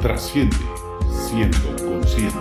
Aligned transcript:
trasciende 0.00 0.56
siendo 1.10 1.58
consciente. 1.76 2.38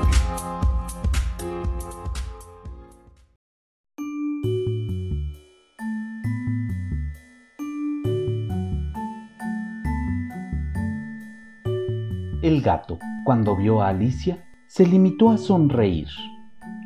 El 12.41 12.61
gato, 12.61 12.99
cuando 13.23 13.55
vio 13.55 13.81
a 13.81 13.89
Alicia, 13.89 14.45
se 14.67 14.85
limitó 14.85 15.31
a 15.31 15.37
sonreír. 15.37 16.07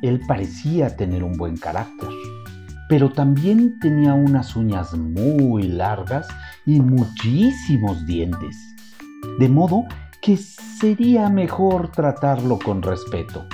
Él 0.01 0.21
parecía 0.25 0.95
tener 0.95 1.23
un 1.23 1.33
buen 1.33 1.57
carácter, 1.57 2.09
pero 2.87 3.11
también 3.11 3.77
tenía 3.79 4.13
unas 4.13 4.55
uñas 4.55 4.93
muy 4.93 5.63
largas 5.63 6.27
y 6.65 6.79
muchísimos 6.79 8.05
dientes, 8.05 8.55
de 9.39 9.49
modo 9.49 9.83
que 10.29 10.37
sería 10.37 11.27
mejor 11.27 11.91
tratarlo 11.91 12.59
con 12.59 12.83
respeto. 12.83 13.47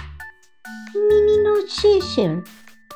Mini 0.94 2.44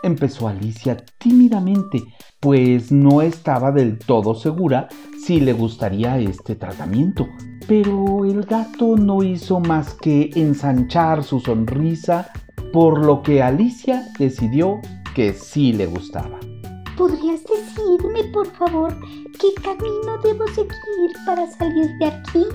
empezó 0.04 0.50
Alicia 0.50 0.98
tímidamente, 1.18 2.04
pues 2.42 2.92
no 2.92 3.22
estaba 3.22 3.72
del 3.72 3.98
todo 3.98 4.36
segura 4.36 4.90
si 5.26 5.40
le 5.40 5.54
gustaría 5.54 6.18
este 6.20 6.56
tratamiento 6.56 7.26
pero 7.70 8.26
el 8.26 8.44
gato 8.46 8.98
no 8.98 9.23
hizo 9.23 9.60
más 9.60 9.94
que 9.94 10.32
ensanchar 10.36 11.23
su 11.23 11.40
sonrisa, 11.40 12.32
por 12.73 13.06
lo 13.06 13.22
que 13.22 13.44
Alicia 13.44 14.09
decidió 14.18 14.82
que 15.14 15.34
sí 15.34 15.72
le 15.72 15.86
gustaba. 15.86 16.40
¿Podrías 16.98 17.42
decirme, 17.44 18.23
por 18.34 18.48
favor, 18.48 18.98
qué 19.40 19.62
camino 19.62 20.18
debo 20.23 20.48
seguir 20.48 21.12
para 21.28 21.46
salir 21.52 21.88
de 22.00 22.06
aquí? 22.08 22.46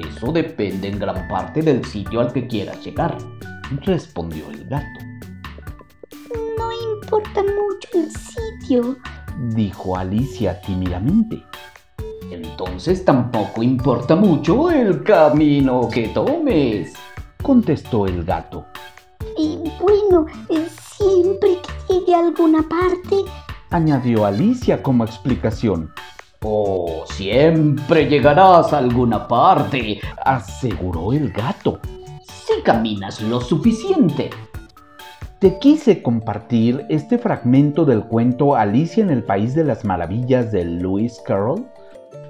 Eso 0.00 0.32
depende 0.32 0.88
en 0.88 0.98
gran 0.98 1.28
parte 1.28 1.62
del 1.62 1.84
sitio 1.84 2.20
al 2.20 2.32
que 2.32 2.46
quieras 2.46 2.84
llegar, 2.84 3.16
respondió 3.82 4.50
el 4.50 4.64
gato. 4.66 5.00
No 6.58 6.70
importa 6.96 7.42
mucho 7.42 7.88
el 7.94 8.10
sitio, 8.10 8.96
dijo 9.54 9.96
Alicia 9.96 10.60
tímidamente 10.60 11.42
entonces 12.34 13.04
tampoco 13.04 13.62
importa 13.62 14.16
mucho 14.16 14.70
el 14.70 15.02
camino 15.02 15.88
que 15.92 16.08
tomes, 16.08 16.92
contestó 17.42 18.06
el 18.06 18.24
gato. 18.24 18.66
Y 19.36 19.58
bueno, 19.80 20.26
eh, 20.48 20.66
siempre 20.96 21.58
que 21.88 21.94
llegue 21.94 22.14
a 22.14 22.20
alguna 22.20 22.62
parte, 22.62 23.16
añadió 23.70 24.24
Alicia 24.24 24.82
como 24.82 25.04
explicación. 25.04 25.90
Siempre 27.06 28.06
llegarás 28.06 28.74
a 28.74 28.78
alguna 28.78 29.26
parte, 29.26 30.00
aseguró 30.24 31.14
el 31.14 31.32
gato. 31.32 31.80
Si 32.22 32.60
caminas 32.62 33.22
lo 33.22 33.40
suficiente. 33.40 34.28
Te 35.38 35.58
quise 35.58 36.02
compartir 36.02 36.84
este 36.90 37.16
fragmento 37.16 37.86
del 37.86 38.04
cuento 38.04 38.56
Alicia 38.56 39.02
en 39.02 39.10
el 39.10 39.22
País 39.22 39.54
de 39.54 39.64
las 39.64 39.84
Maravillas 39.84 40.52
de 40.52 40.64
Lewis 40.66 41.18
Carroll 41.26 41.64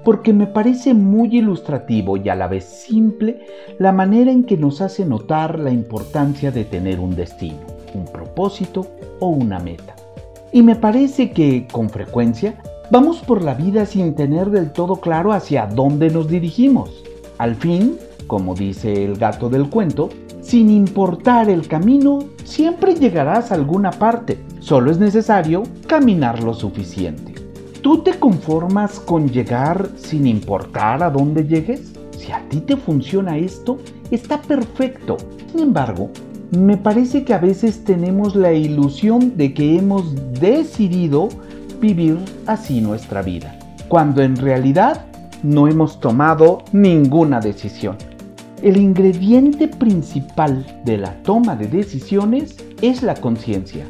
porque 0.05 0.31
me 0.31 0.47
parece 0.47 0.93
muy 0.93 1.35
ilustrativo 1.35 2.15
y 2.15 2.29
a 2.29 2.35
la 2.35 2.47
vez 2.47 2.63
simple 2.63 3.45
la 3.79 3.91
manera 3.91 4.31
en 4.31 4.45
que 4.45 4.55
nos 4.55 4.79
hace 4.79 5.03
notar 5.03 5.59
la 5.59 5.71
importancia 5.71 6.51
de 6.51 6.63
tener 6.63 6.99
un 6.99 7.15
destino, 7.15 7.59
un 7.93 8.05
propósito 8.05 8.87
o 9.19 9.27
una 9.27 9.59
meta. 9.59 9.95
Y 10.51 10.61
me 10.61 10.75
parece 10.75 11.31
que, 11.31 11.67
con 11.69 11.89
frecuencia, 11.89 12.55
vamos 12.91 13.17
por 13.19 13.41
la 13.41 13.53
vida 13.53 13.85
sin 13.85 14.15
tener 14.15 14.49
del 14.49 14.71
todo 14.71 14.97
claro 14.97 15.33
hacia 15.33 15.65
dónde 15.65 16.09
nos 16.09 16.27
dirigimos. 16.27 17.03
Al 17.37 17.55
fin, 17.55 17.97
como 18.27 18.55
dice 18.55 19.03
el 19.03 19.15
gato 19.17 19.49
del 19.49 19.69
cuento, 19.69 20.09
sin 20.41 20.69
importar 20.69 21.49
el 21.49 21.67
camino, 21.67 22.19
siempre 22.43 22.95
llegarás 22.95 23.51
a 23.51 23.55
alguna 23.55 23.91
parte. 23.91 24.39
Solo 24.59 24.91
es 24.91 24.99
necesario 24.99 25.63
caminar 25.87 26.43
lo 26.43 26.53
suficiente. 26.53 27.33
¿Tú 27.81 27.99
te 27.99 28.17
conformas 28.17 28.99
con 28.99 29.29
llegar 29.29 29.89
sin 29.95 30.27
importar 30.27 31.03
a 31.03 31.09
dónde 31.09 31.45
llegues? 31.45 31.93
Si 32.17 32.31
a 32.31 32.47
ti 32.49 32.59
te 32.61 32.77
funciona 32.77 33.37
esto, 33.37 33.77
está 34.11 34.41
perfecto. 34.41 35.17
Sin 35.51 35.61
embargo, 35.61 36.09
me 36.51 36.77
parece 36.77 37.23
que 37.23 37.33
a 37.33 37.39
veces 37.39 37.83
tenemos 37.83 38.35
la 38.35 38.53
ilusión 38.53 39.35
de 39.37 39.53
que 39.53 39.77
hemos 39.77 40.15
decidido 40.39 41.29
vivir 41.85 42.17
así 42.47 42.81
nuestra 42.81 43.21
vida, 43.21 43.59
cuando 43.87 44.23
en 44.23 44.35
realidad 44.35 45.05
no 45.43 45.67
hemos 45.67 45.99
tomado 45.99 46.63
ninguna 46.71 47.39
decisión. 47.39 47.97
El 48.63 48.77
ingrediente 48.77 49.67
principal 49.67 50.65
de 50.83 50.97
la 50.97 51.13
toma 51.21 51.55
de 51.55 51.67
decisiones 51.67 52.57
es 52.81 53.03
la 53.03 53.13
conciencia. 53.13 53.85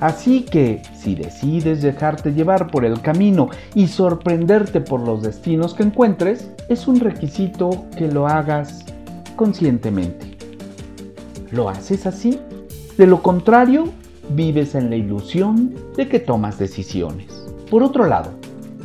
Así 0.00 0.40
que 0.42 0.80
si 0.96 1.14
decides 1.14 1.82
dejarte 1.82 2.32
llevar 2.32 2.70
por 2.70 2.86
el 2.86 3.02
camino 3.02 3.50
y 3.74 3.88
sorprenderte 3.88 4.80
por 4.80 5.00
los 5.00 5.22
destinos 5.22 5.74
que 5.74 5.82
encuentres, 5.82 6.50
es 6.70 6.88
un 6.88 6.98
requisito 6.98 7.84
que 7.96 8.08
lo 8.08 8.26
hagas 8.26 8.86
conscientemente. 9.36 10.38
¿Lo 11.50 11.68
haces 11.68 12.06
así? 12.06 12.38
De 12.96 13.06
lo 13.06 13.22
contrario, 13.22 13.92
vives 14.30 14.74
en 14.74 14.88
la 14.88 14.96
ilusión 14.96 15.74
de 15.96 16.08
que 16.08 16.20
tomas 16.20 16.58
decisiones. 16.58 17.33
Por 17.74 17.82
otro 17.82 18.06
lado, 18.06 18.30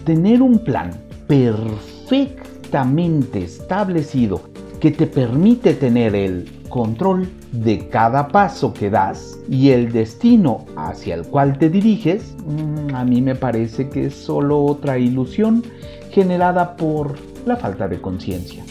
tener 0.04 0.42
un 0.42 0.58
plan 0.58 0.90
perfectamente 1.28 3.44
establecido 3.44 4.42
que 4.80 4.90
te 4.90 5.06
permite 5.06 5.76
tener 5.76 6.16
el 6.16 6.50
control 6.70 7.30
de 7.52 7.88
cada 7.90 8.30
paso 8.30 8.74
que 8.74 8.90
das 8.90 9.38
y 9.48 9.70
el 9.70 9.92
destino 9.92 10.66
hacia 10.76 11.14
el 11.14 11.28
cual 11.28 11.60
te 11.60 11.70
diriges, 11.70 12.36
mm, 12.48 12.96
a 12.96 13.06
mí 13.06 13.22
me 13.22 13.36
parece 13.36 13.90
que 13.90 14.08
es 14.08 14.16
solo 14.16 14.66
otra 14.66 14.98
ilusión 14.98 15.64
generada 16.10 16.76
por 16.76 17.14
la 17.46 17.58
falta 17.58 17.88
de 17.88 18.02
conciencia. 18.02 18.64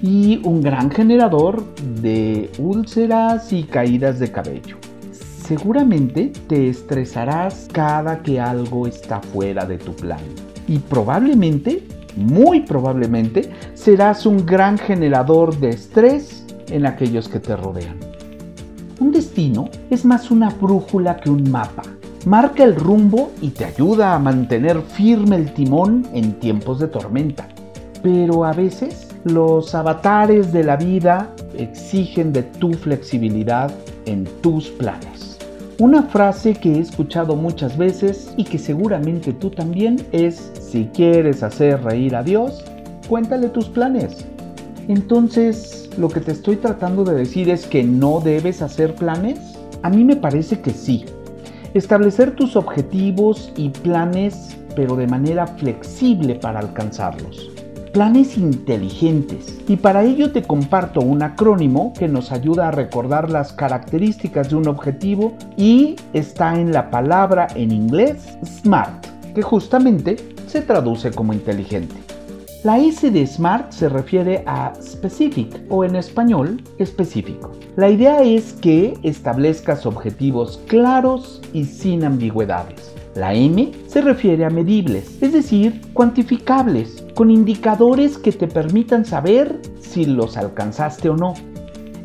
Y 0.00 0.40
un 0.44 0.62
gran 0.62 0.90
generador 0.90 1.62
de 2.00 2.50
úlceras 2.58 3.52
y 3.52 3.64
caídas 3.64 4.18
de 4.18 4.32
cabello. 4.32 4.78
Seguramente 5.48 6.30
te 6.46 6.68
estresarás 6.68 7.68
cada 7.72 8.22
que 8.22 8.38
algo 8.38 8.86
está 8.86 9.22
fuera 9.22 9.64
de 9.64 9.78
tu 9.78 9.96
plan. 9.96 10.20
Y 10.66 10.78
probablemente, 10.78 11.84
muy 12.16 12.60
probablemente, 12.60 13.50
serás 13.72 14.26
un 14.26 14.44
gran 14.44 14.76
generador 14.76 15.58
de 15.58 15.70
estrés 15.70 16.44
en 16.68 16.84
aquellos 16.84 17.30
que 17.30 17.40
te 17.40 17.56
rodean. 17.56 17.96
Un 19.00 19.10
destino 19.10 19.70
es 19.88 20.04
más 20.04 20.30
una 20.30 20.50
brújula 20.50 21.16
que 21.16 21.30
un 21.30 21.50
mapa. 21.50 21.84
Marca 22.26 22.62
el 22.62 22.76
rumbo 22.76 23.32
y 23.40 23.48
te 23.48 23.64
ayuda 23.64 24.14
a 24.14 24.18
mantener 24.18 24.82
firme 24.82 25.36
el 25.36 25.54
timón 25.54 26.06
en 26.12 26.38
tiempos 26.40 26.78
de 26.78 26.88
tormenta. 26.88 27.48
Pero 28.02 28.44
a 28.44 28.52
veces 28.52 29.08
los 29.24 29.74
avatares 29.74 30.52
de 30.52 30.64
la 30.64 30.76
vida 30.76 31.34
exigen 31.56 32.34
de 32.34 32.42
tu 32.42 32.74
flexibilidad 32.74 33.72
en 34.04 34.24
tus 34.42 34.68
planes. 34.68 35.27
Una 35.80 36.02
frase 36.02 36.54
que 36.54 36.72
he 36.72 36.80
escuchado 36.80 37.36
muchas 37.36 37.78
veces 37.78 38.34
y 38.36 38.42
que 38.42 38.58
seguramente 38.58 39.32
tú 39.32 39.48
también 39.48 40.04
es, 40.10 40.50
si 40.58 40.86
quieres 40.86 41.44
hacer 41.44 41.84
reír 41.84 42.16
a 42.16 42.24
Dios, 42.24 42.64
cuéntale 43.08 43.48
tus 43.48 43.68
planes. 43.68 44.26
Entonces, 44.88 45.88
lo 45.96 46.08
que 46.08 46.18
te 46.18 46.32
estoy 46.32 46.56
tratando 46.56 47.04
de 47.04 47.14
decir 47.14 47.48
es 47.48 47.64
que 47.64 47.84
no 47.84 48.18
debes 48.18 48.60
hacer 48.60 48.96
planes? 48.96 49.38
A 49.82 49.88
mí 49.88 50.02
me 50.02 50.16
parece 50.16 50.60
que 50.60 50.70
sí. 50.70 51.04
Establecer 51.74 52.34
tus 52.34 52.56
objetivos 52.56 53.52
y 53.54 53.68
planes, 53.68 54.56
pero 54.74 54.96
de 54.96 55.06
manera 55.06 55.46
flexible 55.46 56.34
para 56.34 56.58
alcanzarlos. 56.58 57.52
Planes 57.98 58.38
inteligentes. 58.38 59.58
Y 59.66 59.74
para 59.74 60.04
ello 60.04 60.30
te 60.30 60.44
comparto 60.44 61.00
un 61.00 61.20
acrónimo 61.20 61.92
que 61.98 62.06
nos 62.06 62.30
ayuda 62.30 62.68
a 62.68 62.70
recordar 62.70 63.28
las 63.28 63.52
características 63.52 64.50
de 64.50 64.54
un 64.54 64.68
objetivo 64.68 65.36
y 65.56 65.96
está 66.12 66.60
en 66.60 66.72
la 66.72 66.92
palabra 66.92 67.48
en 67.56 67.72
inglés 67.72 68.38
SMART, 68.44 69.04
que 69.34 69.42
justamente 69.42 70.14
se 70.46 70.62
traduce 70.62 71.10
como 71.10 71.32
inteligente. 71.32 71.96
La 72.62 72.78
S 72.78 73.10
de 73.10 73.26
SMART 73.26 73.72
se 73.72 73.88
refiere 73.88 74.44
a 74.46 74.74
specific 74.80 75.60
o 75.68 75.84
en 75.84 75.96
español 75.96 76.62
específico. 76.78 77.50
La 77.74 77.90
idea 77.90 78.22
es 78.22 78.52
que 78.52 78.96
establezcas 79.02 79.86
objetivos 79.86 80.60
claros 80.68 81.42
y 81.52 81.64
sin 81.64 82.04
ambigüedades. 82.04 82.94
La 83.14 83.34
M 83.34 83.72
se 83.86 84.00
refiere 84.00 84.44
a 84.44 84.50
medibles, 84.50 85.20
es 85.22 85.32
decir, 85.32 85.80
cuantificables, 85.92 87.04
con 87.14 87.30
indicadores 87.30 88.18
que 88.18 88.32
te 88.32 88.46
permitan 88.46 89.04
saber 89.04 89.60
si 89.80 90.04
los 90.04 90.36
alcanzaste 90.36 91.08
o 91.08 91.16
no. 91.16 91.34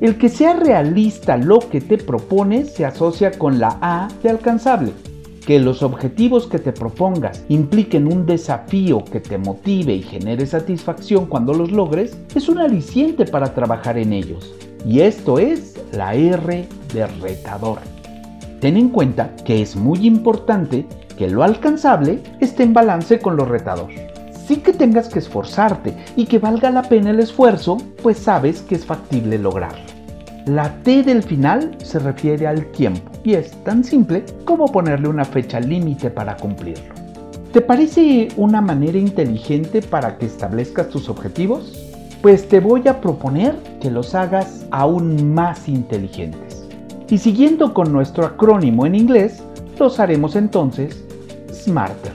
El 0.02 0.18
que 0.18 0.30
sea 0.30 0.54
realista 0.56 1.38
lo 1.38 1.60
que 1.60 1.80
te 1.80 1.98
propones 1.98 2.74
se 2.74 2.86
asocia 2.86 3.32
con 3.32 3.60
la 3.60 3.78
A 3.82 4.08
de 4.24 4.30
alcanzable. 4.30 4.92
que 5.46 5.60
los 5.60 5.84
objetivos 5.84 6.48
que 6.48 6.60
te 6.60 6.72
propongas 6.72 7.44
impliquen 7.50 8.12
un 8.12 8.26
desafío 8.26 9.04
que 9.04 9.20
te 9.20 9.38
motive 9.38 9.94
y 9.94 10.02
genere 10.02 10.46
satisfacción 10.46 11.26
cuando 11.26 11.54
los 11.54 11.72
logres, 11.72 12.18
es 12.34 12.48
un 12.48 12.60
aliciente 12.60 13.26
para 13.26 13.54
trabajar 13.54 13.98
en 13.98 14.14
ellos. 14.14 14.54
Y 14.88 15.02
esto 15.02 15.40
es 15.40 15.80
la 15.92 16.16
R 16.16 16.68
de 16.94 17.08
retador. 17.08 17.80
Ten 18.64 18.78
en 18.78 18.88
cuenta 18.88 19.36
que 19.44 19.62
es 19.62 19.76
muy 19.76 20.08
importante 20.08 20.86
que 21.18 21.28
lo 21.28 21.44
alcanzable 21.44 22.22
esté 22.40 22.64
en 22.64 22.74
balance 22.74 23.20
con 23.20 23.36
lo 23.36 23.44
retador. 23.44 23.90
Sí 24.48 24.62
que 24.62 24.72
tengas 24.72 25.10
que 25.10 25.20
esforzarte 25.20 25.94
y 26.16 26.28
que 26.28 26.40
valga 26.40 26.72
la 26.72 26.84
pena 26.84 27.10
el 27.10 27.20
esfuerzo, 27.20 27.76
pues 28.02 28.20
sabes 28.20 28.62
que 28.62 28.76
es 28.76 28.86
factible 28.86 29.38
lograrlo. 29.38 29.84
La 30.46 30.82
T 30.82 31.04
del 31.04 31.24
final 31.24 31.76
se 31.84 32.00
refiere 32.00 32.48
al 32.48 32.68
tiempo 32.68 33.12
y 33.26 33.34
es 33.34 33.52
tan 33.66 33.84
simple 33.84 34.24
como 34.46 34.72
ponerle 34.72 35.10
una 35.10 35.26
fecha 35.26 35.60
límite 35.60 36.10
para 36.10 36.38
cumplirlo. 36.38 36.96
¿Te 37.52 37.60
parece 37.60 38.30
una 38.38 38.62
manera 38.62 38.98
inteligente 38.98 39.82
para 39.82 40.18
que 40.18 40.28
establezcas 40.28 40.88
tus 40.88 41.10
objetivos? 41.10 41.98
Pues 42.22 42.48
te 42.48 42.62
voy 42.62 42.88
a 42.88 43.02
proponer 43.02 43.58
que 43.82 43.92
los 43.92 44.16
hagas 44.16 44.66
aún 44.72 45.34
más 45.34 45.68
inteligentes. 45.68 46.53
Y 47.10 47.18
siguiendo 47.18 47.74
con 47.74 47.92
nuestro 47.92 48.26
acrónimo 48.26 48.86
en 48.86 48.96
inglés, 48.96 49.44
los 49.80 50.00
haremos 50.00 50.36
entonces 50.36 51.04
Smarter. 51.52 52.14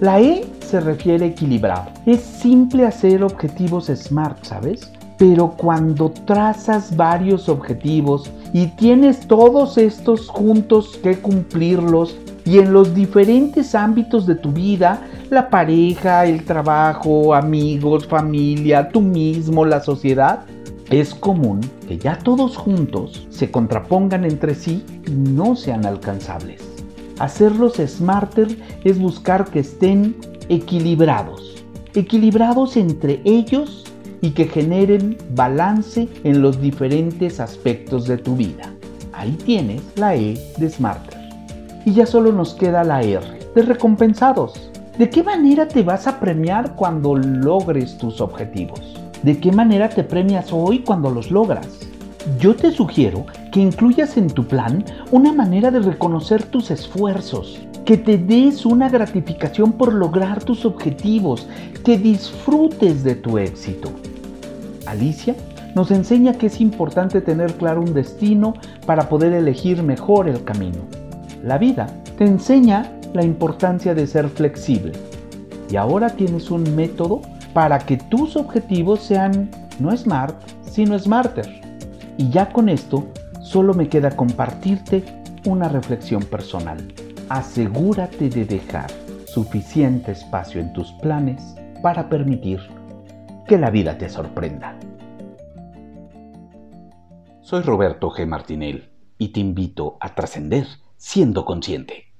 La 0.00 0.20
E 0.20 0.44
se 0.60 0.80
refiere 0.80 1.24
a 1.24 1.28
equilibrado. 1.28 1.90
Es 2.04 2.20
simple 2.20 2.84
hacer 2.84 3.22
objetivos 3.22 3.86
SMART, 3.86 4.44
¿sabes? 4.44 4.92
Pero 5.16 5.54
cuando 5.56 6.10
trazas 6.10 6.94
varios 6.94 7.48
objetivos 7.48 8.30
y 8.52 8.66
tienes 8.66 9.26
todos 9.26 9.78
estos 9.78 10.28
juntos 10.28 10.98
que 11.02 11.16
cumplirlos 11.18 12.16
y 12.44 12.58
en 12.58 12.72
los 12.72 12.94
diferentes 12.94 13.74
ámbitos 13.74 14.26
de 14.26 14.34
tu 14.34 14.52
vida, 14.52 15.00
la 15.30 15.48
pareja, 15.48 16.26
el 16.26 16.44
trabajo, 16.44 17.34
amigos, 17.34 18.06
familia, 18.06 18.88
tú 18.88 19.00
mismo, 19.00 19.64
la 19.64 19.80
sociedad, 19.80 20.44
es 20.90 21.14
común 21.14 21.60
que 21.88 21.98
ya 21.98 22.18
todos 22.18 22.56
juntos 22.56 23.26
se 23.30 23.50
contrapongan 23.50 24.24
entre 24.24 24.54
sí 24.54 24.84
y 25.06 25.10
no 25.10 25.56
sean 25.56 25.84
alcanzables. 25.84 26.62
Hacerlos 27.18 27.74
smarter 27.74 28.56
es 28.84 28.98
buscar 28.98 29.46
que 29.46 29.60
estén 29.60 30.16
equilibrados, 30.48 31.64
equilibrados 31.94 32.76
entre 32.76 33.20
ellos 33.24 33.84
y 34.20 34.30
que 34.30 34.46
generen 34.46 35.16
balance 35.34 36.08
en 36.24 36.42
los 36.42 36.60
diferentes 36.60 37.40
aspectos 37.40 38.06
de 38.06 38.18
tu 38.18 38.36
vida. 38.36 38.72
Ahí 39.12 39.32
tienes 39.44 39.82
la 39.96 40.14
E 40.14 40.38
de 40.58 40.70
Smarter. 40.70 41.18
Y 41.84 41.92
ya 41.92 42.06
solo 42.06 42.32
nos 42.32 42.54
queda 42.54 42.84
la 42.84 43.02
R 43.02 43.38
de 43.54 43.62
recompensados. 43.62 44.70
¿De 44.98 45.08
qué 45.08 45.22
manera 45.22 45.66
te 45.66 45.82
vas 45.82 46.06
a 46.06 46.20
premiar 46.20 46.74
cuando 46.76 47.16
logres 47.16 47.96
tus 47.98 48.20
objetivos? 48.20 49.05
¿De 49.26 49.40
qué 49.40 49.50
manera 49.50 49.88
te 49.88 50.04
premias 50.04 50.52
hoy 50.52 50.84
cuando 50.84 51.10
los 51.10 51.32
logras? 51.32 51.80
Yo 52.38 52.54
te 52.54 52.70
sugiero 52.70 53.26
que 53.50 53.58
incluyas 53.58 54.16
en 54.16 54.28
tu 54.28 54.46
plan 54.46 54.84
una 55.10 55.32
manera 55.32 55.72
de 55.72 55.80
reconocer 55.80 56.44
tus 56.44 56.70
esfuerzos, 56.70 57.58
que 57.84 57.96
te 57.96 58.18
des 58.18 58.64
una 58.64 58.88
gratificación 58.88 59.72
por 59.72 59.92
lograr 59.92 60.44
tus 60.44 60.64
objetivos, 60.64 61.48
que 61.84 61.98
disfrutes 61.98 63.02
de 63.02 63.16
tu 63.16 63.36
éxito. 63.38 63.90
Alicia 64.86 65.34
nos 65.74 65.90
enseña 65.90 66.34
que 66.34 66.46
es 66.46 66.60
importante 66.60 67.20
tener 67.20 67.54
claro 67.54 67.80
un 67.80 67.94
destino 67.94 68.54
para 68.86 69.08
poder 69.08 69.32
elegir 69.32 69.82
mejor 69.82 70.28
el 70.28 70.44
camino. 70.44 70.82
La 71.42 71.58
vida 71.58 71.88
te 72.16 72.26
enseña 72.26 72.92
la 73.12 73.24
importancia 73.24 73.92
de 73.92 74.06
ser 74.06 74.28
flexible 74.28 74.92
y 75.68 75.74
ahora 75.74 76.10
tienes 76.10 76.48
un 76.52 76.76
método 76.76 77.22
para 77.56 77.78
que 77.78 77.96
tus 77.96 78.36
objetivos 78.36 79.00
sean 79.00 79.50
no 79.80 79.96
smart, 79.96 80.36
sino 80.60 80.98
smarter. 80.98 81.48
Y 82.18 82.28
ya 82.28 82.50
con 82.50 82.68
esto 82.68 83.06
solo 83.40 83.72
me 83.72 83.88
queda 83.88 84.10
compartirte 84.10 85.02
una 85.46 85.70
reflexión 85.70 86.22
personal 86.24 86.86
asegúrate 87.28 88.28
de 88.28 88.44
dejar 88.44 88.90
suficiente 89.26 90.12
espacio 90.12 90.60
en 90.60 90.72
tus 90.72 90.92
planes 90.94 91.56
para 91.82 92.08
permitir 92.08 92.60
que 93.46 93.58
la 93.58 93.70
vida 93.70 93.98
te 93.98 94.08
sorprenda. 94.08 94.78
Soy 97.40 97.62
Roberto 97.62 98.10
G. 98.10 98.26
Martinel 98.26 98.90
y 99.18 99.28
te 99.28 99.40
invito 99.40 99.96
a 100.00 100.14
trascender 100.14 100.66
siendo 100.96 101.44
consciente. 101.44 102.12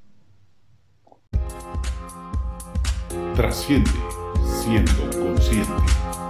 Trasciende 3.34 3.90
siendo 4.66 5.08
consciente. 5.10 6.25